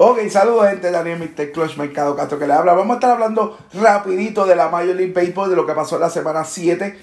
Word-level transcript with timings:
Ok, 0.00 0.28
saludos 0.28 0.68
gente, 0.68 0.92
Daniel 0.92 1.18
Mr. 1.18 1.50
Clutch 1.50 1.76
Mercado 1.76 2.14
Castro 2.14 2.38
que 2.38 2.46
le 2.46 2.52
habla. 2.52 2.72
Vamos 2.72 2.92
a 2.92 2.98
estar 2.98 3.10
hablando 3.10 3.58
rapidito 3.74 4.46
de 4.46 4.54
la 4.54 4.68
Major 4.68 4.94
League 4.94 5.12
Baseball, 5.12 5.50
de 5.50 5.56
lo 5.56 5.66
que 5.66 5.72
pasó 5.72 5.96
en 5.96 6.02
la 6.02 6.08
semana 6.08 6.44
7, 6.44 6.96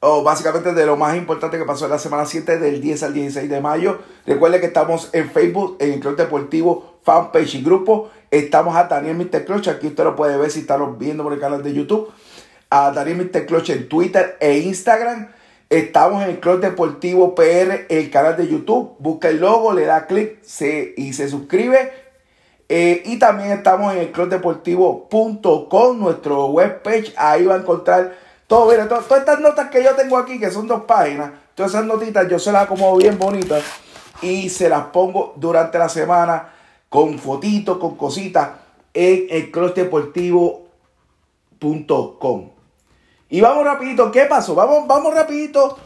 o 0.00 0.24
básicamente 0.24 0.72
de 0.72 0.84
lo 0.84 0.96
más 0.96 1.16
importante 1.16 1.58
que 1.58 1.64
pasó 1.64 1.84
en 1.84 1.92
la 1.92 2.00
semana 2.00 2.26
7, 2.26 2.58
del 2.58 2.80
10 2.80 3.04
al 3.04 3.14
16 3.14 3.48
de 3.48 3.60
mayo. 3.60 4.00
Recuerde 4.26 4.58
que 4.58 4.66
estamos 4.66 5.10
en 5.12 5.30
Facebook, 5.30 5.76
en 5.78 5.92
el 5.92 6.00
Club 6.00 6.16
Deportivo, 6.16 6.98
fanpage 7.04 7.54
y 7.54 7.62
grupo. 7.62 8.10
Estamos 8.32 8.74
a 8.74 8.82
Daniel 8.88 9.14
Mr. 9.14 9.44
Clutch, 9.44 9.68
aquí 9.68 9.86
usted 9.86 10.02
lo 10.02 10.16
puede 10.16 10.36
ver 10.36 10.50
si 10.50 10.58
está 10.58 10.76
viendo 10.76 11.22
por 11.22 11.32
el 11.32 11.38
canal 11.38 11.62
de 11.62 11.72
YouTube. 11.72 12.10
A 12.68 12.90
Daniel 12.90 13.30
Mr. 13.32 13.46
Clutch 13.46 13.70
en 13.70 13.88
Twitter 13.88 14.36
e 14.40 14.58
Instagram. 14.58 15.28
Estamos 15.68 16.24
en 16.24 16.30
el 16.30 16.40
Club 16.40 16.58
Deportivo 16.58 17.36
PR, 17.36 17.86
el 17.88 18.10
canal 18.10 18.36
de 18.36 18.48
YouTube. 18.48 18.96
Busca 18.98 19.28
el 19.28 19.38
logo, 19.38 19.72
le 19.72 19.84
da 19.84 20.08
clic 20.08 20.40
y 20.96 21.12
se 21.12 21.28
suscribe 21.28 21.92
eh, 22.72 23.02
y 23.04 23.18
también 23.18 23.50
estamos 23.50 23.92
en 23.92 23.98
el 23.98 24.12
clubdeportivo.com, 24.12 25.98
nuestro 25.98 26.46
webpage. 26.46 27.12
Ahí 27.16 27.44
va 27.44 27.56
a 27.56 27.58
encontrar 27.58 28.14
todo. 28.46 28.70
Mire, 28.70 28.84
todas, 28.84 29.10
estas 29.10 29.40
notas 29.40 29.70
que 29.70 29.82
yo 29.82 29.96
tengo 29.96 30.16
aquí, 30.16 30.38
que 30.38 30.52
son 30.52 30.68
dos 30.68 30.84
páginas, 30.84 31.32
todas 31.56 31.72
esas 31.72 31.84
notitas 31.84 32.28
yo 32.28 32.38
se 32.38 32.52
las 32.52 32.62
acomodo 32.62 32.98
bien 32.98 33.18
bonitas 33.18 33.64
y 34.22 34.48
se 34.50 34.68
las 34.68 34.84
pongo 34.84 35.32
durante 35.34 35.80
la 35.80 35.88
semana 35.88 36.50
con 36.88 37.18
fotitos, 37.18 37.78
con 37.78 37.96
cositas 37.96 38.50
en 38.94 39.26
el 39.30 39.50
clubdeportivo.com. 39.50 42.50
Y 43.30 43.40
vamos 43.40 43.64
rapidito, 43.64 44.12
¿qué 44.12 44.26
pasó? 44.26 44.54
Vamos, 44.54 44.86
vamos 44.86 45.12
rapidito. 45.12 45.76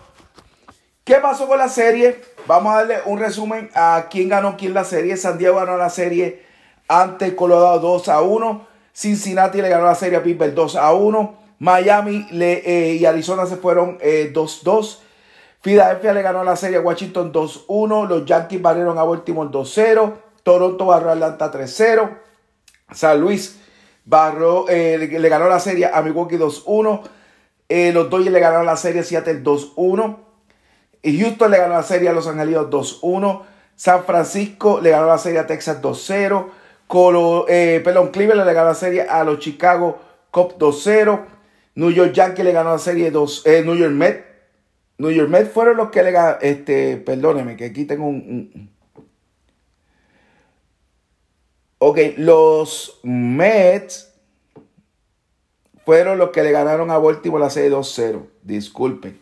¿Qué 1.02 1.14
pasó 1.14 1.48
con 1.48 1.56
la 1.56 1.70
serie? 1.70 2.20
Vamos 2.46 2.74
a 2.74 2.80
darle 2.80 2.98
un 3.06 3.18
resumen 3.18 3.70
a 3.74 4.08
quién 4.10 4.28
ganó 4.28 4.58
quién 4.58 4.74
la 4.74 4.84
serie. 4.84 5.16
San 5.16 5.38
Diego 5.38 5.56
ganó 5.56 5.78
la 5.78 5.88
serie 5.88 6.52
ante 6.88 7.34
Colorado 7.34 7.78
2 7.78 8.08
a 8.08 8.20
1. 8.20 8.66
Cincinnati 8.92 9.60
le 9.60 9.68
ganó 9.68 9.84
la 9.84 9.94
serie 9.94 10.18
a 10.18 10.22
Pittsburgh 10.22 10.54
2 10.54 10.76
a 10.76 10.92
1. 10.92 11.44
Miami 11.58 12.26
eh, 12.30 12.96
y 13.00 13.04
Arizona 13.04 13.46
se 13.46 13.56
fueron 13.56 13.98
2-2. 13.98 14.98
Eh, 14.98 15.04
Philadelphia 15.62 16.12
le 16.12 16.22
ganó 16.22 16.44
la 16.44 16.56
serie 16.56 16.78
a 16.78 16.80
Washington 16.80 17.32
2-1. 17.32 18.08
Los 18.08 18.24
Yankees 18.26 18.60
barrieron 18.60 18.98
a 18.98 19.04
Baltimore 19.04 19.50
2-0. 19.50 20.14
Toronto 20.42 20.86
barró 20.86 21.10
a 21.10 21.12
Atlanta 21.12 21.50
3-0. 21.50 22.18
San 22.92 23.20
Luis 23.20 23.58
barró, 24.04 24.68
eh, 24.68 24.98
le 24.98 25.28
ganó 25.28 25.48
la 25.48 25.58
serie 25.58 25.86
a 25.86 26.02
Milwaukee 26.02 26.36
2-1. 26.36 27.00
los 27.94 28.10
Dodgers 28.10 28.32
le 28.32 28.40
ganaron 28.40 28.66
la 28.66 28.76
serie 28.76 29.00
a 29.00 29.04
Seattle 29.04 29.42
2-1. 29.42 30.18
Y 31.02 31.20
Houston 31.20 31.50
le 31.50 31.58
ganó 31.58 31.74
la 31.74 31.82
serie 31.82 32.08
a 32.08 32.12
Los 32.12 32.26
Angelinos 32.26 32.68
2-1. 32.68 33.42
San 33.76 34.04
Francisco 34.04 34.80
le 34.80 34.90
ganó 34.90 35.06
la 35.06 35.18
serie 35.18 35.38
a 35.38 35.46
Texas 35.46 35.80
2-0. 35.80 36.46
Colo, 36.94 37.46
eh, 37.48 37.80
perdón, 37.82 38.12
Cleveland 38.12 38.46
le 38.46 38.54
ganó 38.54 38.68
la 38.68 38.74
serie 38.76 39.02
a 39.02 39.24
los 39.24 39.40
Chicago 39.40 39.98
Cubs 40.30 40.54
2-0. 40.58 41.26
New 41.74 41.90
York 41.90 42.12
Yankees 42.12 42.44
le 42.44 42.52
ganó 42.52 42.70
la 42.70 42.78
serie 42.78 43.10
2. 43.10 43.42
Eh, 43.46 43.62
New 43.64 43.74
York 43.74 43.90
Mets. 43.90 44.22
New 44.98 45.10
York 45.10 45.28
Mets 45.28 45.50
fueron 45.50 45.76
los 45.76 45.90
que 45.90 46.04
le 46.04 46.12
ganaron. 46.12 46.38
Este, 46.40 46.96
perdóneme, 46.98 47.56
que 47.56 47.64
aquí 47.64 47.84
tengo 47.84 48.06
un, 48.06 48.70
Ok, 51.78 51.98
los 52.18 53.00
Mets 53.02 54.14
fueron 55.84 56.16
los 56.16 56.30
que 56.30 56.44
le 56.44 56.52
ganaron 56.52 56.92
a 56.92 56.98
Baltimore 56.98 57.42
la 57.42 57.50
serie 57.50 57.72
2-0. 57.72 58.24
Disculpen. 58.44 59.18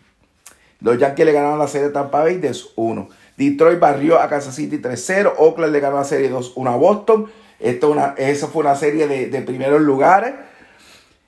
Los 0.81 0.99
Yankees 0.99 1.25
le 1.25 1.33
ganaron 1.33 1.59
la 1.59 1.69
serie 1.69 1.89
Tampa 1.89 2.21
Bay 2.21 2.39
2-1. 2.39 3.09
Detroit 3.39 3.79
barrió 3.79 4.21
a 4.21 4.29
Kansas 4.29 4.57
City 4.57 4.77
3-0. 4.77 5.33
Oakland 5.39 5.73
le 5.73 5.81
ganó 5.81 5.97
la 5.97 6.05
serie 6.05 6.31
2-1 6.31 6.71
a 6.71 6.77
Boston. 6.77 7.31
Esto 7.63 7.91
una, 7.91 8.15
esa 8.19 8.49
fue 8.49 8.63
una 8.63 8.75
serie 8.75 9.07
de, 9.07 9.43
primeros 9.43 9.81
lugares. 9.81 10.35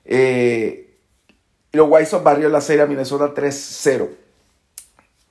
Eh, 0.03 0.97
los 1.71 1.87
White 1.89 2.07
Sox 2.07 2.23
barrió 2.23 2.49
la 2.49 2.61
serie 2.61 2.83
a 2.83 2.85
Minnesota 2.85 3.33
3-0. 3.33 4.09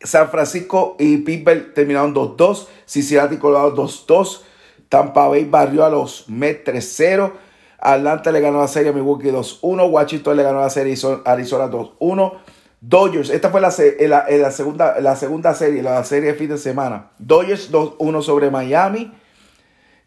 San 0.00 0.31
Francisco 0.31 0.97
y 0.98 1.19
Pittsburgh 1.19 1.75
terminaron 1.75 2.14
2-2. 2.14 2.66
Cincinnati 2.87 3.37
Colorado 3.37 3.76
2-2. 3.76 4.41
Tampa 4.88 5.28
Bay 5.28 5.44
barrió 5.44 5.84
a 5.84 5.91
los 5.91 6.28
Mets 6.28 6.64
3-0. 6.64 7.32
Atlanta 7.78 8.32
le 8.32 8.41
ganó 8.41 8.60
la 8.60 8.69
serie 8.69 8.91
a 8.91 8.93
Milwaukee 8.94 9.28
2-1. 9.28 9.91
Washington 9.91 10.37
le 10.38 10.43
ganó 10.43 10.60
la 10.60 10.70
serie 10.70 10.94
a 11.26 11.32
Arizona 11.32 11.70
2-1. 11.70 12.32
Dodgers, 12.81 13.31
esta 13.31 13.50
fue 13.50 13.60
la, 13.60 13.70
la, 13.70 14.50
segunda, 14.50 15.00
la 15.00 15.16
segunda 15.16 15.54
serie, 15.54 15.82
la 15.82 16.03
serie 16.04 16.32
de 16.32 16.38
fin 16.38 16.48
de 16.48 16.59
semana. 16.59 17.10
Dodgers 17.19 17.70
2-1 17.70 18.22
sobre 18.22 18.50
Miami. 18.50 19.12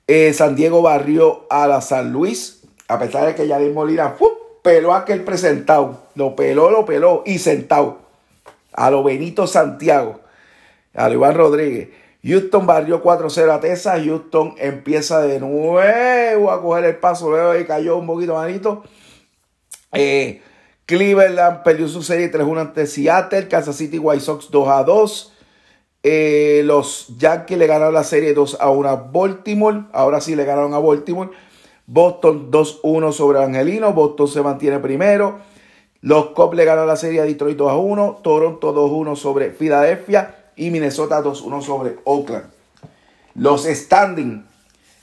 Eh, 0.08 0.34
San 0.34 0.56
Diego 0.56 0.82
barrió 0.82 1.46
a 1.50 1.68
la 1.68 1.82
San 1.82 2.14
Luis, 2.14 2.64
a 2.88 2.98
pesar 2.98 3.26
de 3.26 3.36
que 3.36 3.48
Yadir 3.48 3.74
Molina 3.74 4.16
peló 4.62 4.94
a 4.94 5.00
aquel 5.00 5.24
presentado. 5.24 6.04
Lo 6.16 6.36
peló, 6.36 6.72
lo 6.72 6.86
peló 6.86 7.24
y 7.26 7.40
sentado. 7.40 8.00
A 8.72 8.90
lo 8.90 9.04
Benito 9.04 9.48
Santiago, 9.48 10.22
a 10.94 11.10
lo 11.10 11.16
Iván 11.16 11.36
Rodríguez. 11.36 11.90
Houston 12.24 12.66
barrió 12.66 13.04
4-0 13.04 13.52
a 13.52 13.60
Texas. 13.60 14.02
Houston 14.04 14.56
empieza 14.58 15.22
de 15.22 15.40
nuevo 15.40 16.52
a 16.52 16.62
coger 16.62 16.86
el 16.86 16.96
paso. 16.98 17.30
Luego 17.30 17.58
y 17.58 17.66
cayó 17.66 17.98
un 17.98 18.08
poquito 18.08 18.36
manito. 18.36 18.84
Eh, 19.94 20.42
Cleveland 20.86 21.64
perdió 21.64 21.88
su 21.88 22.02
serie 22.02 22.32
3-1 22.32 22.60
ante 22.60 22.86
Seattle. 22.86 23.48
Kansas 23.48 23.76
City 23.76 24.00
White 24.00 24.24
Sox 24.24 24.52
2-2. 24.52 25.32
Eh, 26.10 26.62
los 26.64 27.08
Yankees 27.18 27.58
le 27.58 27.68
ganaron 27.68 27.94
la 27.94 28.06
serie 28.06 28.34
2 28.34 28.60
a 28.62 28.70
1 28.70 28.88
a 28.88 28.96
Baltimore. 28.96 29.82
Ahora 29.92 30.22
sí 30.22 30.38
le 30.38 30.46
ganaron 30.46 30.74
a 30.74 30.80
Baltimore. 30.80 31.32
Boston 31.86 32.50
2-1 32.50 33.12
sobre 33.12 33.44
Angelino. 33.44 33.92
Boston 33.92 34.30
se 34.30 34.42
mantiene 34.42 34.80
primero. 34.80 35.40
Los 36.00 36.28
Cubs 36.28 36.56
le 36.56 36.64
ganaron 36.64 36.88
la 36.88 36.96
serie 36.96 37.20
a 37.20 37.26
Detroit 37.26 37.58
2 37.58 37.70
a 37.70 37.76
1. 37.76 38.20
Toronto 38.24 38.74
2-1 38.74 39.18
sobre 39.18 39.52
Filadelfia. 39.52 40.54
Y 40.56 40.70
Minnesota 40.70 41.22
2-1 41.22 41.62
sobre 41.62 41.98
Oakland. 42.06 42.46
Los 43.36 43.66
standing. 43.66 44.46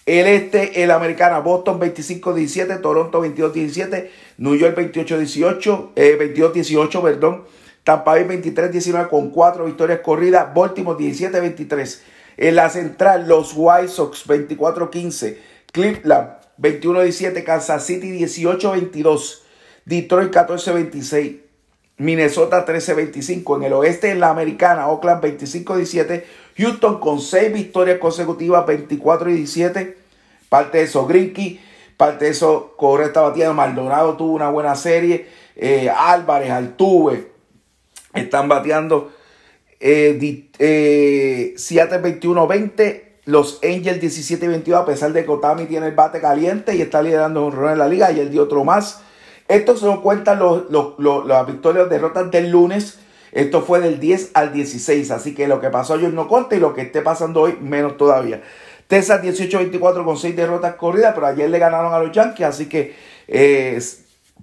El 0.06 0.26
este, 0.26 0.84
el 0.84 0.90
americana, 0.90 1.40
Boston 1.40 1.80
25-17, 1.80 2.80
Toronto 2.80 3.22
22-17, 3.22 4.08
New 4.38 4.54
York 4.54 4.76
28-18, 4.76 5.90
eh, 5.96 6.18
22-18, 6.18 7.02
perdón. 7.02 7.44
Tampa 7.84 8.12
Bay 8.12 8.24
23-19 8.24 9.08
con 9.08 9.30
4 9.30 9.66
victorias 9.66 10.00
corridas. 10.00 10.52
Baltimore 10.54 10.98
17-23. 10.98 12.00
En 12.38 12.56
la 12.56 12.70
central, 12.70 13.28
los 13.28 13.52
White 13.54 13.88
Sox 13.88 14.26
24-15. 14.26 15.36
Cleveland 15.70 16.30
21-17. 16.58 17.44
Kansas 17.44 17.84
City 17.84 18.18
18-22. 18.18 19.40
Detroit 19.84 20.32
14-26. 20.32 21.40
Minnesota 21.98 22.64
13-25. 22.64 23.56
En 23.56 23.62
el 23.64 23.72
oeste, 23.74 24.10
en 24.10 24.20
la 24.20 24.30
americana, 24.30 24.88
Oakland 24.88 25.22
25-17. 25.22 26.24
Houston 26.56 26.98
con 27.00 27.20
6 27.20 27.52
victorias 27.52 27.98
consecutivas, 27.98 28.66
24 28.66 29.28
17. 29.28 29.98
Parte 30.48 30.78
de 30.78 30.84
eso, 30.84 31.06
Grinky. 31.06 31.60
Parte 31.98 32.24
de 32.24 32.30
eso, 32.30 32.74
Correa 32.76 33.08
está 33.08 33.20
batiendo. 33.20 33.52
Maldonado 33.54 34.16
tuvo 34.16 34.32
una 34.32 34.48
buena 34.48 34.74
serie. 34.74 35.26
Eh, 35.54 35.88
Álvarez, 35.88 36.50
Altuve, 36.50 37.33
están 38.14 38.48
bateando 38.48 39.12
eh, 39.80 40.48
eh, 40.58 41.54
21-20. 41.56 43.02
Los 43.26 43.60
Angels 43.62 44.02
17-22, 44.02 44.74
a 44.74 44.84
pesar 44.84 45.12
de 45.12 45.24
que 45.24 45.30
Otami 45.30 45.64
tiene 45.64 45.86
el 45.86 45.94
bate 45.94 46.20
caliente 46.20 46.76
y 46.76 46.82
está 46.82 47.02
liderando 47.02 47.46
un 47.46 47.52
rol 47.52 47.72
en 47.72 47.78
la 47.78 47.88
liga, 47.88 48.10
él 48.10 48.30
dio 48.30 48.42
otro 48.42 48.64
más. 48.64 49.00
Esto 49.48 49.76
se 49.76 49.86
nos 49.86 50.00
cuentan 50.00 50.38
los, 50.38 50.64
las 51.26 51.46
victorias 51.46 51.88
derrotas 51.88 52.30
del 52.30 52.50
lunes. 52.50 52.98
Esto 53.32 53.62
fue 53.62 53.80
del 53.80 53.98
10 53.98 54.30
al 54.34 54.52
16. 54.52 55.10
Así 55.10 55.34
que 55.34 55.48
lo 55.48 55.60
que 55.60 55.70
pasó 55.70 55.94
ayer 55.94 56.12
no 56.12 56.28
conta 56.28 56.54
y 56.54 56.60
lo 56.60 56.74
que 56.74 56.82
esté 56.82 57.00
pasando 57.02 57.42
hoy 57.42 57.56
menos 57.60 57.96
todavía. 57.96 58.42
Texas 58.88 59.22
18-24 59.22 60.04
con 60.04 60.16
6 60.16 60.36
derrotas 60.36 60.74
corridas, 60.74 61.12
pero 61.14 61.26
ayer 61.26 61.48
le 61.48 61.58
ganaron 61.58 61.92
a 61.92 61.98
los 61.98 62.12
Yankees, 62.12 62.46
así 62.46 62.66
que 62.66 62.94
eh, 63.26 63.80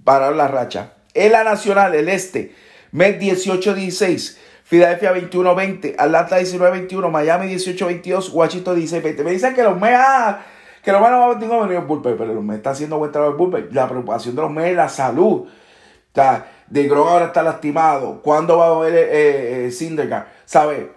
pararon 0.04 0.36
la 0.36 0.48
racha. 0.48 0.94
En 1.14 1.32
la 1.32 1.44
nacional, 1.44 1.94
el 1.94 2.08
este, 2.08 2.52
Met 2.92 3.18
18-16, 3.20 4.36
Filadelfia 4.64 5.12
21-20, 5.14 5.94
Atlanta 5.98 6.38
19-21, 6.38 7.10
Miami 7.10 7.54
18-22, 7.54 8.30
Washington 8.32 8.76
16-20. 8.76 9.24
Me 9.24 9.30
dicen 9.32 9.54
que 9.54 9.62
los 9.62 9.80
Mets, 9.80 9.98
ah, 9.98 10.40
que 10.84 10.92
los 10.92 11.00
Mets 11.00 11.12
no 11.12 11.20
van 11.48 11.58
a 11.58 11.62
venir 11.62 11.78
el 11.78 11.86
bullpen, 11.86 12.18
pero 12.18 12.34
los 12.34 12.44
Mets 12.44 12.58
están 12.58 12.72
haciendo 12.74 12.98
buen 12.98 13.10
trabajo 13.10 13.32
el 13.32 13.38
bullpen. 13.38 13.68
La 13.72 13.88
preocupación 13.88 14.36
de 14.36 14.42
los 14.42 14.50
Mets 14.50 14.70
es 14.70 14.76
la 14.76 14.88
salud. 14.90 15.46
O 15.46 16.14
sea, 16.14 16.46
de 16.66 16.88
Grom 16.88 17.08
ahora 17.08 17.26
está 17.26 17.42
lastimado. 17.42 18.20
¿Cuándo 18.20 18.58
va 18.58 18.66
a 18.66 18.78
ver 18.80 18.94
eh, 18.94 19.66
eh, 19.68 20.24
¿Sabe? 20.44 20.92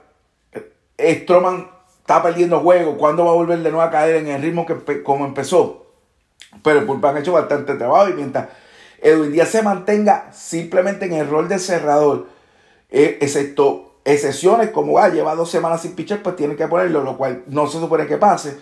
Stroman 1.00 1.70
está 2.00 2.22
perdiendo 2.22 2.60
juego. 2.60 2.98
¿Cuándo 2.98 3.24
va 3.24 3.32
a 3.32 3.36
volver 3.36 3.60
de 3.60 3.72
nuevo 3.72 3.82
a 3.82 3.92
caer 3.92 4.18
en 4.18 4.28
el 4.28 4.42
ritmo 4.42 4.66
que 4.66 5.02
como 5.02 5.26
empezó? 5.26 5.86
Pero 6.62 6.80
el 6.80 6.86
bullpen 6.86 7.16
ha 7.16 7.20
hecho 7.20 7.32
bastante 7.32 7.76
trabajo 7.76 8.10
y 8.10 8.14
mientras 8.14 8.50
Edwin 9.06 9.32
Díaz 9.32 9.50
se 9.50 9.62
mantenga 9.62 10.32
simplemente 10.34 11.06
en 11.06 11.14
el 11.14 11.30
rol 11.30 11.48
de 11.48 11.60
cerrador, 11.60 12.26
eh, 12.90 13.20
excepto 13.22 14.00
excepciones 14.04 14.72
como 14.72 14.98
ah, 14.98 15.10
lleva 15.10 15.36
dos 15.36 15.52
semanas 15.52 15.84
sin 15.84 15.94
pitcher, 15.94 16.24
pues 16.24 16.36
tiene 16.36 16.56
que 16.56 16.68
ponerlo, 16.68 17.04
lo 17.04 17.16
cual 17.16 17.44
no 17.48 17.68
se 17.68 17.80
supone 17.80 18.08
que 18.08 18.18
pase. 18.18 18.58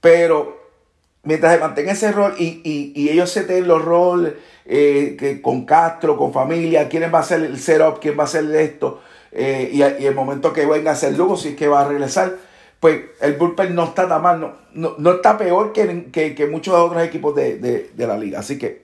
Pero 0.00 0.64
mientras 1.24 1.54
se 1.54 1.60
mantenga 1.60 1.92
ese 1.92 2.12
rol 2.12 2.34
y, 2.38 3.08
ellos 3.10 3.30
se 3.30 3.44
den 3.44 3.66
los 3.66 3.84
roles 3.84 4.34
eh, 4.64 5.40
con 5.42 5.64
Castro, 5.64 6.16
con 6.16 6.32
familia, 6.32 6.88
quién 6.88 7.12
va 7.12 7.18
a 7.18 7.24
ser 7.24 7.42
el 7.42 7.58
setup, 7.58 7.98
quién 7.98 8.16
va 8.16 8.22
a 8.22 8.26
hacer 8.26 8.44
esto, 8.54 9.00
eh, 9.32 9.70
y, 9.72 9.82
el 9.82 10.14
momento 10.14 10.52
que 10.52 10.66
venga 10.66 10.92
a 10.92 10.96
ser 10.96 11.18
Lugo, 11.18 11.36
si 11.36 11.48
es 11.48 11.56
que 11.56 11.66
va 11.66 11.80
a 11.80 11.88
regresar, 11.88 12.36
pues 12.78 13.00
el 13.20 13.32
bullpen 13.32 13.74
no 13.74 13.84
está 13.86 14.08
tan 14.08 14.22
mal, 14.22 14.54
no, 14.72 14.94
no, 14.98 15.12
está 15.14 15.36
peor 15.36 15.72
que, 15.72 16.12
que, 16.12 16.46
muchos 16.46 16.74
otros 16.74 17.02
equipos 17.02 17.34
de, 17.34 17.90
la 17.96 18.16
liga. 18.16 18.38
Así 18.38 18.56
que 18.56 18.83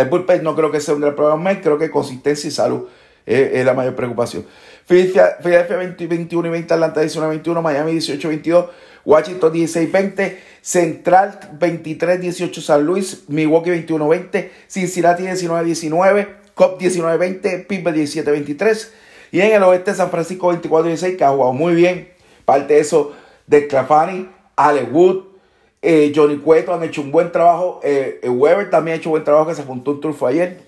el 0.00 0.08
bullpen 0.08 0.42
no 0.42 0.54
creo 0.54 0.70
que 0.70 0.80
sea 0.80 0.94
un 0.94 1.00
gran 1.00 1.14
problema, 1.14 1.60
creo 1.60 1.78
que 1.78 1.90
consistencia 1.90 2.48
y 2.48 2.50
salud 2.50 2.88
es, 3.26 3.64
la 3.64 3.74
mayor 3.74 3.94
preocupación. 3.94 4.46
Philadelphia 4.86 5.76
21 5.76 6.46
y 6.46 6.50
20, 6.50 6.74
Atlanta 6.74 7.00
19 7.00 7.30
21, 7.30 7.62
Miami 7.62 7.92
18 7.92 8.28
22, 8.28 8.66
Washington 9.04 9.52
16 9.52 9.92
20, 9.92 10.38
Central 10.60 11.40
23 11.58 12.20
18, 12.20 12.60
San 12.60 12.84
Luis, 12.84 13.24
Milwaukee 13.28 13.70
21 13.70 14.08
20, 14.08 14.52
Cincinnati 14.68 15.24
19 15.24 15.64
19, 15.64 16.28
Cop 16.54 16.78
19 16.78 17.18
20, 17.18 17.58
Pittsburgh 17.68 17.94
17 17.94 18.30
23. 18.30 18.92
Y 19.32 19.40
en 19.40 19.52
el 19.52 19.62
oeste 19.64 19.94
San 19.94 20.10
Francisco 20.10 20.48
24 20.48 20.88
16, 20.88 21.16
que 21.16 21.24
ha 21.24 21.30
jugado 21.30 21.52
muy 21.52 21.74
bien. 21.74 22.08
Parte 22.44 22.74
de 22.74 22.80
eso 22.80 23.12
de 23.46 23.66
Clafani, 23.66 24.28
Ale 24.54 24.84
Wood, 24.84 25.35
eh, 25.82 26.12
Johnny 26.14 26.38
Cueto 26.38 26.74
han 26.74 26.82
hecho 26.82 27.02
un 27.02 27.12
buen 27.12 27.32
trabajo. 27.32 27.80
Eh, 27.82 28.20
eh, 28.22 28.28
Weber 28.28 28.70
también 28.70 28.96
ha 28.96 28.98
hecho 28.98 29.10
un 29.10 29.14
buen 29.14 29.24
trabajo 29.24 29.48
que 29.48 29.54
se 29.54 29.62
apuntó 29.62 29.92
un 29.92 30.00
trufo 30.00 30.26
ayer. 30.26 30.60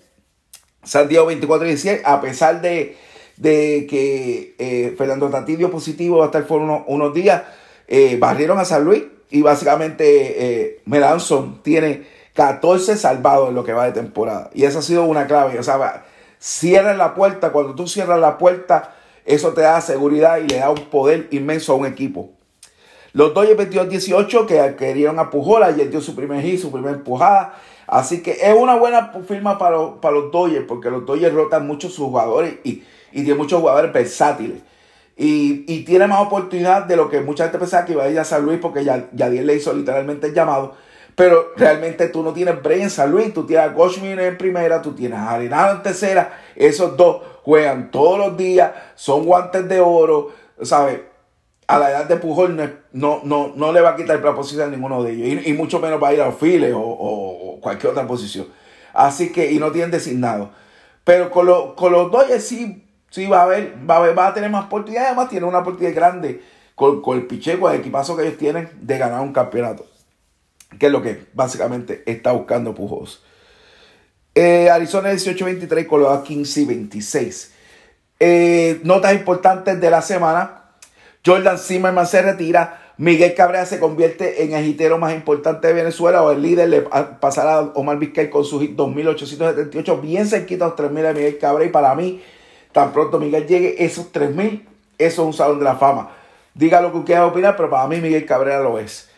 San 0.83 1.09
Diego 1.09 1.27
24 1.27 1.67
16, 1.67 2.01
a 2.05 2.21
pesar 2.21 2.61
de, 2.63 2.97
que 3.43 4.95
Fernando 4.97 5.29
Tati 5.29 5.57
dio 5.57 5.71
positivo 5.71 6.19
va 6.19 6.25
a 6.25 6.27
estar 6.27 6.47
por 6.47 6.61
unos, 6.61 7.15
días, 7.15 7.43
barrieron 8.19 8.59
a 8.59 8.65
San 8.65 8.85
Luis 8.85 9.03
y 9.31 9.43
básicamente 9.43 10.81
Melanson 10.87 11.63
tiene 11.63 12.07
14 12.35 12.97
salvados 12.97 13.49
en 13.49 13.57
lo 13.57 13.65
que 13.65 13.73
va 13.73 13.87
de 13.87 13.93
temporada. 13.93 14.51
Y 14.55 14.65
esa 14.65 14.79
ha 14.79 14.83
sido 14.83 15.05
una 15.05 15.27
clave. 15.27 15.59
O 15.59 15.63
sea, 15.63 16.05
cierran 16.39 16.97
la 16.97 17.15
puerta. 17.15 17.51
Cuando 17.51 17.75
tú 17.75 17.87
cierras 17.89 18.21
la 18.21 18.39
puerta, 18.39 18.95
eso 19.25 19.53
te 19.53 19.63
da 19.63 19.81
seguridad 19.81 20.39
y 20.39 20.47
le 20.47 20.59
da 20.59 20.71
un 20.71 20.87
poder 20.87 21.29
inmenso 21.33 21.73
a 21.73 21.77
un 21.77 21.87
equipo. 21.87 22.38
Los 23.13 23.35
Dodgers 23.35 23.59
22-18 23.71 24.47
que 24.47 24.77
querían 24.77 25.19
a 25.19 25.31
Pujol, 25.31 25.63
ayer 25.63 25.91
dio 25.91 26.01
su 26.01 26.15
primer 26.15 26.43
hit, 26.43 26.61
su 26.61 26.71
primera 26.71 26.95
empujada. 26.95 27.55
Así 27.87 28.23
que 28.23 28.33
es 28.33 28.55
una 28.55 28.77
buena 28.77 29.13
firma 29.27 29.57
para, 29.57 29.77
los, 29.77 29.91
para 29.99 30.15
los 30.15 30.31
Dodgers, 30.31 30.67
porque 30.69 30.91
los 30.91 31.07
Dodgers 31.07 31.35
rotan 31.35 31.67
mucho 31.67 31.89
sus 31.89 32.07
jugadores 32.07 32.57
y, 32.65 32.83
y 33.13 33.23
tienen 33.23 33.39
muchos 33.39 33.61
jugadores 33.61 33.93
versátiles. 33.93 34.61
Y, 35.17 35.65
y, 35.67 35.85
tiene 35.85 36.07
más 36.07 36.21
oportunidad 36.21 36.85
de 36.85 36.95
lo 36.95 37.09
que 37.09 37.21
mucha 37.21 37.45
gente 37.45 37.59
pensaba 37.59 37.85
que 37.85 37.93
iba 37.93 38.05
a 38.05 38.09
ir 38.09 38.21
a 38.21 38.25
San 38.25 38.45
Luis, 38.45 38.61
porque 38.61 38.85
ya, 38.85 39.09
ya 39.13 39.29
le 39.29 39.55
hizo 39.55 39.73
literalmente 39.73 40.29
el 40.29 40.35
llamado. 40.35 40.75
Pero 41.19 41.49
realmente 41.57 42.07
tú 42.07 42.23
no 42.23 42.33
tienes 42.33 42.63
break 42.63 42.83
en 42.83 42.91
San 42.91 43.11
Luis. 43.11 43.35
Tú 43.35 43.45
tienes 43.45 43.73
a 43.73 44.23
en 44.23 44.39
primera, 44.39 44.81
tú 44.81 44.93
tienes 44.93 45.19
a 45.19 45.33
Arenado 45.33 45.75
en 45.75 45.83
tercera. 45.83 46.39
Esos 46.55 46.97
dos 46.97 47.23
juegan 47.43 47.91
todos 47.91 48.19
los 48.19 48.37
días, 48.37 48.71
son 48.95 49.25
guantes 49.25 49.69
de 49.69 49.81
oro, 49.81 50.31
¿sabes? 50.63 51.01
A 51.69 51.79
la 51.79 51.91
edad 51.91 52.07
de 52.07 52.17
Pujol 52.17 52.57
no, 52.93 53.21
no, 53.23 53.53
no, 53.55 53.73
le 53.73 53.81
va 53.81 53.91
a 53.91 53.97
quitar 53.97 54.21
la 54.21 54.35
posición 54.35 54.69
a 54.69 54.71
ninguno 54.71 55.03
de 55.03 55.13
ellos. 55.13 55.47
Y, 55.47 55.53
mucho 55.53 55.79
menos 55.79 56.03
va 56.03 56.09
a 56.09 56.15
ir 56.15 56.21
a 56.21 56.27
los 56.27 56.37
files 56.37 56.73
o, 56.75 57.59
cualquier 57.61 57.93
otra 57.93 58.07
posición. 58.07 58.47
Así 58.93 59.31
que, 59.31 59.53
y 59.53 59.59
no 59.59 59.71
tienen 59.71 59.91
designado. 59.91 60.51
Pero 61.05 61.31
con, 61.31 61.75
con 61.77 61.93
los 61.93 62.11
Dodgers 62.11 62.45
sí, 62.45 62.85
sí 63.11 63.27
va 63.27 63.41
a 63.41 63.43
haber, 63.45 63.77
va 63.89 63.97
a, 63.97 64.13
va 64.13 64.27
a 64.29 64.35
tener 64.35 64.51
más 64.51 64.65
oportunidades. 64.65 65.09
Además, 65.09 65.29
tiene 65.29 65.47
una 65.47 65.59
oportunidad 65.59 65.95
grande 65.95 66.43
con, 66.75 67.01
con 67.03 67.17
el 67.17 67.27
piche, 67.27 67.59
con 67.61 67.73
el 67.73 67.81
equipazo 67.81 68.17
que 68.17 68.23
ellos 68.23 68.39
tienen 68.39 68.71
de 68.81 68.99
ganar 68.99 69.21
un 69.21 69.33
campeonato 69.33 69.85
que 70.77 70.87
es 70.87 70.93
lo 70.93 71.01
que 71.03 71.27
básicamente 71.33 72.03
está 72.07 72.33
buscando 72.33 72.75
Pujols. 72.75 73.21
Eh, 74.35 74.69
Arizona 74.71 75.13
18-23, 75.13 75.87
Colorado 75.87 76.25
15-26. 76.25 77.51
Eh, 78.21 78.81
notas 78.85 79.15
importantes 79.15 79.81
de 79.81 79.91
la 79.91 80.03
semana. 80.03 80.58
Jordan 81.29 81.59
Zimmerman 81.59 82.07
se 82.07 82.23
retira. 82.23 82.81
Miguel 82.97 83.35
Cabrera 83.35 83.67
se 83.67 83.79
convierte 83.79 84.45
en 84.45 84.55
el 84.55 84.67
hitero 84.67 84.97
más 84.97 85.13
importante 85.15 85.69
de 85.69 85.75
Venezuela 85.75 86.23
o 86.23 86.33
el 86.33 86.41
líder 86.41 86.69
le 86.71 86.81
pasará 87.21 87.59
a 87.59 87.61
Omar 87.75 87.99
Vizquel 87.99 88.31
con 88.31 88.45
su 88.45 88.59
hit 88.61 88.75
2878, 88.75 90.01
bien 90.01 90.27
cerquita 90.27 90.65
a 90.65 90.69
los 90.69 90.77
3000 90.77 91.03
de 91.05 91.15
Miguel 91.15 91.39
Cabrera. 91.39 91.69
Y 91.69 91.73
para 91.73 91.95
mí, 91.95 92.23
tan 92.73 92.93
pronto 92.93 93.21
Miguel 93.21 93.47
llegue, 93.47 93.85
esos 93.85 94.11
3000, 94.11 94.67
eso 94.97 95.23
es 95.23 95.27
un 95.27 95.35
salón 95.35 95.59
de 95.59 95.65
la 95.65 95.77
fama. 95.77 96.11
Diga 96.55 96.81
lo 96.81 96.93
que 96.93 97.05
quiera 97.05 97.27
opinar, 97.27 97.57
pero 97.57 97.69
para 97.69 97.87
mí 97.87 98.01
Miguel 98.01 98.25
Cabrera 98.25 98.61
lo 98.61 98.79
es. 98.79 99.11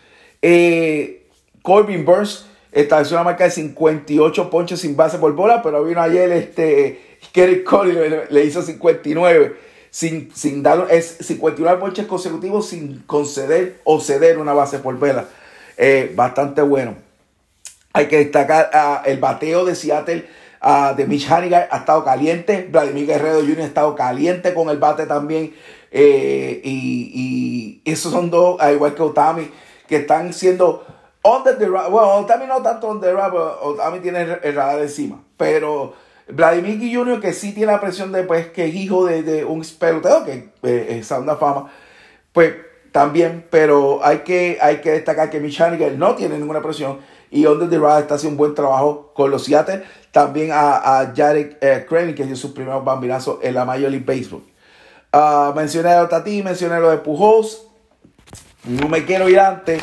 Eh, 0.42 1.26
Corbin 1.62 2.04
Burns 2.04 2.46
estableció 2.72 3.16
una 3.16 3.24
marca 3.24 3.44
de 3.44 3.50
58 3.50 4.50
ponches 4.50 4.80
sin 4.80 4.96
base 4.96 5.18
por 5.18 5.32
bola, 5.34 5.62
pero 5.62 5.84
vino 5.84 6.02
ayer 6.02 6.30
este 6.32 7.18
Kerry 7.32 7.62
Cole 7.62 8.26
le, 8.28 8.44
hizo 8.44 8.62
59 8.62 9.69
sin, 9.90 10.34
sin 10.34 10.62
dar 10.62 10.86
es 10.90 11.18
59 11.20 11.80
ponches 11.80 12.06
consecutivos 12.06 12.68
sin 12.68 13.00
conceder 13.06 13.80
o 13.84 14.00
ceder 14.00 14.38
una 14.38 14.52
base 14.52 14.78
por 14.78 14.98
bola. 14.98 15.26
Eh, 15.76 16.12
bastante 16.14 16.62
bueno. 16.62 16.96
Hay 17.92 18.06
que 18.06 18.18
destacar 18.18 18.70
uh, 18.72 19.08
el 19.08 19.18
bateo 19.18 19.64
de 19.64 19.74
Seattle 19.74 20.28
uh, 20.62 20.94
de 20.94 21.06
Mitch 21.06 21.30
Haniger 21.30 21.68
ha 21.70 21.78
estado 21.78 22.04
caliente. 22.04 22.68
Vladimir 22.70 23.06
Guerrero 23.06 23.40
Jr. 23.40 23.60
ha 23.60 23.64
estado 23.64 23.96
caliente 23.96 24.54
con 24.54 24.68
el 24.68 24.78
bate 24.78 25.06
también. 25.06 25.54
Eh, 25.90 26.60
y, 26.62 27.80
y 27.84 27.90
esos 27.90 28.12
son 28.12 28.30
dos, 28.30 28.60
al 28.60 28.74
igual 28.74 28.94
que 28.94 29.02
Otami, 29.02 29.50
que 29.88 29.96
están 29.96 30.32
siendo 30.32 30.86
Under 31.22 31.58
the 31.58 31.68
bueno, 31.68 32.24
también 32.26 32.48
no 32.48 32.62
tanto 32.62 32.88
on 32.88 33.00
the 33.00 33.12
también 33.76 34.02
tiene 34.02 34.38
el 34.42 34.54
radar 34.54 34.80
encima. 34.80 35.22
Pero 35.36 35.92
Vladimir 36.32 36.96
Jr., 36.96 37.20
que 37.20 37.32
sí 37.32 37.52
tiene 37.52 37.72
la 37.72 37.80
presión 37.80 38.12
de 38.12 38.22
pues, 38.24 38.48
que 38.48 38.66
es 38.66 38.74
hijo 38.74 39.06
de, 39.06 39.44
un 39.44 39.64
pelotero, 39.78 40.24
que 40.24 40.50
eh, 40.62 40.98
es 40.98 41.10
una 41.10 41.36
fama, 41.36 41.70
pues 42.32 42.54
también, 42.92 43.46
pero 43.50 44.04
hay 44.04 44.18
que, 44.18 44.58
hay 44.60 44.80
que 44.80 44.92
destacar 44.92 45.30
que 45.30 45.40
Michaniger 45.40 45.96
no 45.96 46.14
tiene 46.16 46.38
ninguna 46.38 46.60
presión 46.60 46.98
y 47.30 47.46
Under 47.46 47.68
the 47.70 47.78
Radar 47.78 48.02
está 48.02 48.14
haciendo 48.16 48.34
un 48.34 48.38
buen 48.38 48.54
trabajo 48.54 49.12
con 49.14 49.30
los 49.30 49.44
Seattle. 49.44 49.84
También 50.10 50.50
a, 50.50 51.00
a 51.00 51.12
Jared 51.14 51.56
eh, 51.60 51.86
que 51.88 52.24
dio 52.24 52.34
su 52.34 52.52
primer 52.52 52.82
bambinazo 52.82 53.38
en 53.42 53.54
la 53.54 53.64
Major 53.64 53.90
League 53.90 54.04
Baseball. 54.04 54.42
Uh, 55.12 55.54
mencioné 55.54 55.90
a 55.90 56.08
Tati, 56.08 56.42
mencioné 56.42 56.80
lo 56.80 56.90
de 56.90 56.98
Pujols. 56.98 57.62
No 58.64 58.88
me 58.88 59.04
quiero 59.04 59.28
ir 59.28 59.38
antes 59.38 59.82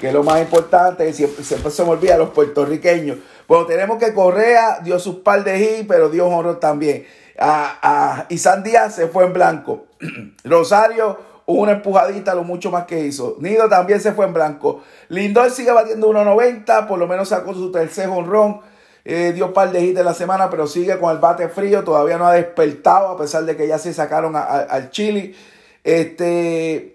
que 0.00 0.08
es 0.08 0.12
lo 0.12 0.22
más 0.22 0.40
importante, 0.40 1.10
siempre, 1.12 1.42
siempre 1.42 1.70
se 1.70 1.82
me 1.82 1.90
olvida, 1.90 2.18
los 2.18 2.30
puertorriqueños. 2.30 3.18
Bueno, 3.46 3.66
tenemos 3.66 3.98
que 3.98 4.14
Correa 4.14 4.80
dio 4.82 4.98
sus 4.98 5.16
par 5.16 5.44
de 5.44 5.58
hit, 5.58 5.88
pero 5.88 6.08
dio 6.08 6.26
honor 6.26 6.60
también. 6.60 7.06
A, 7.38 8.26
a 8.30 8.56
Díaz 8.62 8.94
se 8.94 9.08
fue 9.08 9.24
en 9.24 9.32
blanco. 9.32 9.86
Rosario, 10.44 11.18
una 11.46 11.72
empujadita, 11.72 12.34
lo 12.34 12.44
mucho 12.44 12.70
más 12.70 12.84
que 12.84 13.00
hizo. 13.00 13.36
Nido 13.40 13.68
también 13.68 14.00
se 14.00 14.12
fue 14.12 14.26
en 14.26 14.32
blanco. 14.32 14.82
Lindor 15.08 15.50
sigue 15.50 15.72
batiendo 15.72 16.10
1.90, 16.10 16.86
por 16.86 16.98
lo 16.98 17.06
menos 17.06 17.28
sacó 17.28 17.52
su 17.54 17.70
tercer 17.70 18.08
honrón. 18.08 18.60
Eh, 19.04 19.32
dio 19.34 19.52
par 19.52 19.70
de 19.70 19.82
hits 19.82 19.96
de 19.96 20.04
la 20.04 20.14
semana, 20.14 20.48
pero 20.48 20.66
sigue 20.66 20.98
con 20.98 21.12
el 21.12 21.18
bate 21.18 21.48
frío. 21.48 21.84
Todavía 21.84 22.16
no 22.16 22.26
ha 22.26 22.32
despertado, 22.32 23.08
a 23.08 23.18
pesar 23.18 23.44
de 23.44 23.56
que 23.56 23.68
ya 23.68 23.78
se 23.78 23.92
sacaron 23.92 24.34
al 24.36 24.90
Chile. 24.90 25.34
Este. 25.82 26.92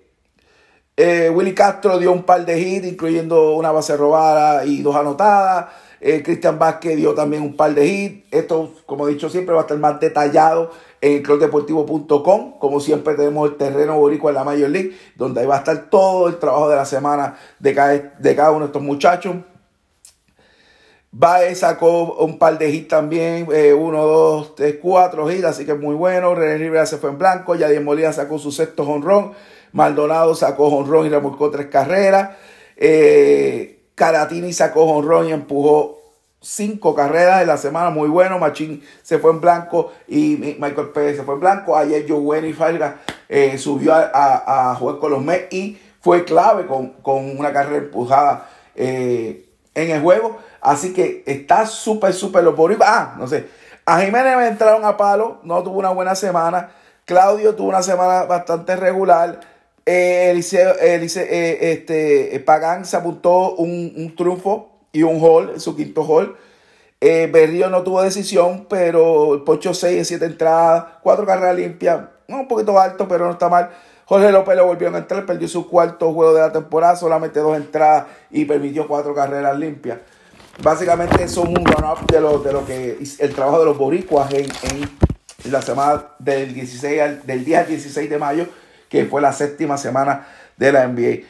Eh, 0.98 1.30
Willy 1.30 1.54
Castro 1.54 1.98
dio 1.98 2.12
un 2.12 2.24
par 2.24 2.46
de 2.46 2.60
hits, 2.60 2.88
incluyendo 2.88 3.54
una 3.56 3.72
base 3.72 3.96
robada 3.96 4.66
y 4.66 4.82
dos 4.82 4.96
anotadas. 4.96 5.68
Eh, 6.02 6.24
Cristian 6.24 6.58
Vázquez 6.58 6.96
dio 6.96 7.14
también 7.14 7.44
un 7.44 7.56
par 7.56 7.74
de 7.74 7.86
hits. 7.88 8.26
Esto, 8.32 8.74
como 8.86 9.08
he 9.08 9.12
dicho 9.12 9.30
siempre, 9.30 9.54
va 9.54 9.62
a 9.62 9.64
estar 9.64 9.78
más 9.78 10.00
detallado 10.00 10.72
en 11.02 11.22
clubdeportivo.com. 11.22 12.60
Como 12.60 12.80
siempre, 12.80 13.16
tenemos 13.16 13.50
el 13.50 13.58
terreno 13.58 13.98
boricua 13.98 14.32
en 14.32 14.36
la 14.36 14.44
Major 14.44 14.70
League, 14.70 14.98
donde 15.16 15.42
ahí 15.42 15.48
va 15.48 15.56
a 15.56 15.60
estar 15.60 15.90
todo 15.90 16.28
el 16.28 16.38
trabajo 16.38 16.70
de 16.70 16.76
la 16.76 16.86
semana 16.86 17.38
de 17.60 17.74
cada, 17.74 17.94
de 17.94 18.36
cada 18.36 18.52
uno 18.52 18.62
de 18.62 18.66
estos 18.68 18.82
muchachos. 18.82 19.36
Bae 21.12 21.56
sacó 21.56 22.14
un 22.24 22.38
par 22.38 22.60
de 22.60 22.70
hits 22.70 22.88
también, 22.88 23.48
eh, 23.52 23.74
uno, 23.74 24.06
dos, 24.06 24.54
tres, 24.56 24.76
cuatro 24.80 25.30
hits, 25.32 25.44
así 25.44 25.66
que 25.66 25.74
muy 25.74 25.96
bueno. 25.96 26.36
René 26.36 26.58
Rivera 26.58 26.86
se 26.86 26.98
fue 26.98 27.10
en 27.10 27.18
blanco, 27.18 27.56
Yadier 27.56 27.84
Molina 27.84 28.14
sacó 28.14 28.38
su 28.38 28.52
sexto 28.52 28.84
honrón. 28.84 29.34
Maldonado 29.72 30.36
sacó 30.36 30.70
jonrón 30.70 31.08
y 31.08 31.10
remolcó 31.10 31.50
tres 31.50 31.68
carreras. 31.68 32.38
Eh, 32.78 33.79
Caratini 34.00 34.54
sacó 34.54 34.88
jonrón 34.88 35.28
y 35.28 35.34
empujó 35.34 36.00
cinco 36.40 36.96
carreras 36.96 37.42
en 37.42 37.48
la 37.48 37.58
semana, 37.58 37.90
muy 37.90 38.08
bueno. 38.08 38.40
Machín 38.40 38.82
se 39.04 39.20
fue 39.20 39.32
en 39.32 39.42
blanco 39.42 39.92
y 40.08 40.56
Michael 40.58 40.92
Pérez 40.94 41.18
se 41.18 41.24
fue 41.24 41.34
en 41.34 41.42
blanco. 41.42 41.76
Ayer 41.76 42.06
Joe 42.08 42.48
y 42.48 42.54
Falga 42.54 43.02
eh, 43.28 43.58
subió 43.58 43.94
a, 43.94 44.74
jugar 44.80 45.00
con 45.00 45.12
los 45.12 45.22
Mets 45.22 45.54
y 45.54 45.78
fue 46.00 46.24
clave 46.24 46.66
con, 46.66 46.94
una 47.38 47.52
carrera 47.52 47.84
empujada 47.84 48.50
eh, 48.74 49.50
en 49.76 49.92
el 49.92 50.02
juego. 50.02 50.38
Así 50.62 50.94
que 50.94 51.22
está 51.26 51.66
súper, 51.66 52.14
súper 52.14 52.46
los 52.46 52.56
Ah, 52.80 53.16
no 53.20 53.28
sé. 53.28 53.50
A 53.86 54.00
Jiménez 54.00 54.38
me 54.38 54.48
entraron 54.48 54.86
a 54.86 54.96
palo, 54.96 55.40
no 55.44 55.62
tuvo 55.62 55.80
una 55.80 55.90
buena 55.90 56.16
semana. 56.16 56.72
Claudio 57.04 57.54
tuvo 57.54 57.68
una 57.68 57.84
semana 57.84 58.24
bastante 58.24 58.78
regular. 58.78 59.42
Eh, 59.92 60.30
Eliseo, 60.30 60.76
eh, 60.80 61.58
este, 61.72 62.40
Pagán 62.42 62.86
se 62.86 62.96
apuntó 62.96 63.56
un, 63.56 63.92
un, 63.98 64.16
triunfo 64.16 64.70
y 64.92 65.02
un 65.02 65.20
hall, 65.20 65.60
su 65.60 65.76
quinto 65.76 66.04
hall. 66.04 66.36
Eh, 67.02 67.28
Berrío 67.34 67.72
no 67.72 67.82
tuvo 67.82 68.04
decisión, 68.04 68.68
pero 68.70 69.42
Pocho 69.44 69.74
6 69.74 69.98
en 69.98 70.06
7 70.06 70.26
entradas, 70.26 70.86
4 71.02 71.26
carreras 71.26 71.56
limpias, 71.56 72.02
un 72.28 72.48
poquito 72.48 72.80
alto, 72.80 73.08
pero 73.08 73.26
no 73.26 73.32
está 73.32 73.50
mal. 73.50 73.72
Jorge 74.06 74.32
López 74.32 74.56
lo 74.58 74.68
volvió 74.68 74.94
a 74.94 74.98
entrar, 75.00 75.26
perdió 75.26 75.48
su 75.48 75.68
cuarto 75.68 76.14
juego 76.14 76.36
de 76.36 76.42
la 76.42 76.52
temporada, 76.52 76.96
solamente 76.96 77.40
dos 77.40 77.58
entradas 77.58 78.06
y 78.30 78.46
permitió 78.46 78.88
cuatro 78.88 79.16
carreras 79.16 79.58
limpias. 79.58 79.98
Básicamente 80.62 81.24
es 81.24 81.36
un 81.36 81.56
run-up 81.56 82.06
de 82.06 82.22
lo, 82.22 82.38
de 82.38 82.54
lo 82.54 82.64
que 82.64 83.00
el 83.18 83.34
trabajo 83.34 83.58
de 83.58 83.66
los 83.66 83.78
boricuas 83.80 84.32
en, 84.36 84.48
la 85.46 85.64
semana 85.64 86.10
del, 86.20 86.54
16 86.54 87.26
del 87.26 87.44
día 87.44 87.64
16 87.64 88.08
de 88.08 88.20
mayo, 88.20 88.46
que 88.90 89.06
fue 89.06 89.22
la 89.22 89.32
séptima 89.32 89.78
semana 89.78 90.28
de 90.58 90.72
la 90.72 90.88
NBA. 90.88 91.26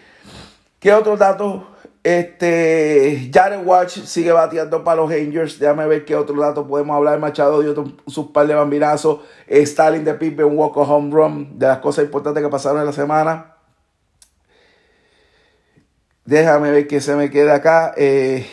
¿Qué 0.79 0.93
otros 0.93 1.19
datos? 1.19 1.63
Este, 2.01 3.29
Jared 3.33 3.65
Watch 3.65 3.99
sigue 3.99 4.31
bateando 4.31 4.83
para 4.83 5.01
los 5.01 5.11
Rangers. 5.11 5.59
Déjame 5.59 5.85
ver 5.85 6.05
qué 6.05 6.15
otros 6.15 6.39
datos 6.39 6.65
podemos 6.67 6.95
hablar. 6.95 7.19
Machado 7.19 7.61
dio 7.61 7.75
sus 8.07 8.27
par 8.27 8.47
de 8.47 8.55
bambinazos. 8.55 9.19
Stalin 9.47 10.05
de 10.05 10.13
Pipe, 10.13 10.43
un 10.43 10.57
walk 10.57 10.77
home 10.77 11.13
run. 11.13 11.59
De 11.59 11.67
las 11.67 11.79
cosas 11.79 12.05
importantes 12.05 12.41
que 12.41 12.49
pasaron 12.49 12.79
en 12.79 12.85
la 12.85 12.93
semana. 12.93 13.55
Déjame 16.23 16.71
ver 16.71 16.87
qué 16.87 17.01
se 17.01 17.15
me 17.15 17.29
queda 17.29 17.55
acá. 17.55 17.93
Eh, 17.97 18.47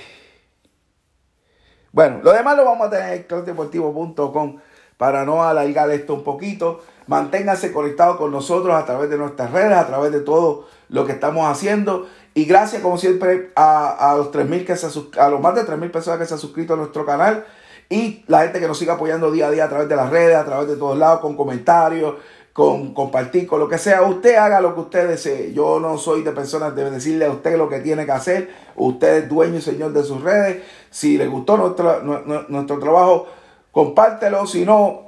bueno, 1.92 2.20
lo 2.22 2.32
demás 2.32 2.56
lo 2.56 2.64
vamos 2.64 2.88
a 2.88 2.90
tener 2.90 3.12
en 3.14 3.22
clubdeportivo.com 3.22 4.58
para 4.96 5.24
no 5.24 5.44
alargar 5.44 5.90
esto 5.90 6.14
un 6.14 6.24
poquito. 6.24 6.80
Manténganse 7.06 7.72
conectados 7.72 8.16
con 8.16 8.32
nosotros 8.32 8.74
a 8.74 8.84
través 8.84 9.10
de 9.10 9.18
nuestras 9.18 9.52
redes, 9.52 9.76
a 9.76 9.86
través 9.86 10.12
de 10.12 10.20
todo 10.20 10.66
lo 10.88 11.06
que 11.06 11.12
estamos 11.12 11.46
haciendo. 11.46 12.06
Y 12.34 12.44
gracias, 12.44 12.82
como 12.82 12.98
siempre, 12.98 13.52
a, 13.56 14.14
los 14.16 14.30
3.000 14.30 14.64
que 14.66 14.76
se 14.76 14.86
a 15.20 15.28
los 15.28 15.40
más 15.40 15.54
de 15.54 15.62
3.000 15.62 15.90
personas 15.90 16.18
que 16.18 16.26
se 16.26 16.34
han 16.34 16.40
suscrito 16.40 16.74
a 16.74 16.76
nuestro 16.76 17.06
canal 17.06 17.46
y 17.88 18.24
la 18.26 18.42
gente 18.42 18.58
que 18.60 18.66
nos 18.66 18.78
sigue 18.78 18.90
apoyando 18.90 19.30
día 19.30 19.46
a 19.46 19.50
día 19.50 19.64
a 19.64 19.68
través 19.68 19.88
de 19.88 19.96
las 19.96 20.10
redes, 20.10 20.36
a 20.36 20.44
través 20.44 20.68
de 20.68 20.76
todos 20.76 20.98
lados, 20.98 21.20
con 21.20 21.36
comentarios, 21.36 22.16
con 22.52 22.94
compartir, 22.94 23.46
con 23.46 23.60
lo 23.60 23.68
que 23.68 23.78
sea. 23.78 24.02
Usted 24.02 24.36
haga 24.36 24.60
lo 24.60 24.74
que 24.74 24.80
usted 24.80 25.08
desee. 25.08 25.52
Yo 25.52 25.78
no 25.78 25.96
soy 25.98 26.22
de 26.22 26.32
personas 26.32 26.74
de 26.74 26.90
decirle 26.90 27.26
a 27.26 27.30
usted 27.30 27.56
lo 27.56 27.68
que 27.68 27.80
tiene 27.80 28.04
que 28.04 28.12
hacer. 28.12 28.50
Usted 28.74 29.24
es 29.24 29.28
dueño 29.28 29.58
y 29.58 29.60
señor 29.60 29.92
de 29.92 30.02
sus 30.02 30.22
redes. 30.22 30.62
Si 30.90 31.16
le 31.16 31.28
gustó 31.28 31.56
nuestro, 31.56 32.02
nuestro 32.48 32.78
trabajo, 32.78 33.28
compártelo. 33.76 34.46
Si 34.46 34.64
no, 34.64 35.02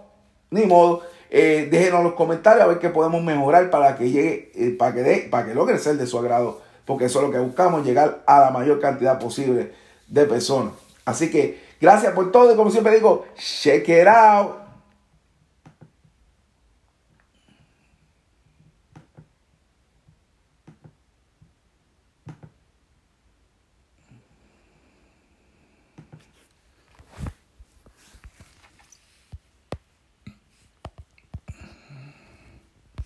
ni 0.51 0.67
modo. 0.67 1.01
Eh, 1.31 1.69
déjenos 1.71 2.03
los 2.03 2.13
comentarios 2.13 2.65
a 2.65 2.67
ver 2.67 2.79
qué 2.79 2.89
podemos 2.89 3.23
mejorar 3.23 3.71
para 3.71 3.97
que 3.97 4.11
llegue, 4.11 4.51
eh, 4.55 4.77
para 4.79 4.95
que 4.95 5.29
para 5.31 5.47
que 5.47 5.55
logre 5.55 5.79
ser 5.79 5.97
de 5.97 6.07
su 6.07 6.19
agrado 6.19 6.69
porque 6.89 7.05
eso 7.05 7.21
es 7.21 7.27
lo 7.27 7.31
que 7.31 7.39
buscamos, 7.39 7.85
llegar 7.85 8.23
a 8.27 8.41
la 8.41 8.51
mayor 8.51 8.81
cantidad 8.81 9.19
posible 9.19 9.73
de 10.07 10.25
personas. 10.25 10.73
Así 11.05 11.31
que 11.31 11.61
gracias 11.79 12.15
por 12.15 12.33
todo 12.33 12.51
y 12.51 12.57
como 12.57 12.71
siempre 12.71 12.95
digo, 12.95 13.27
check 13.37 13.87
it 13.91 14.07
out. 14.07 14.68